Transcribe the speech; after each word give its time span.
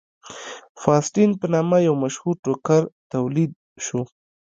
فاسټین 0.81 1.31
په 1.39 1.45
نامه 1.53 1.77
یو 1.87 1.95
مشهور 2.03 2.35
ټوکر 2.43 2.81
تولید 3.11 3.51
شو. 3.85 4.01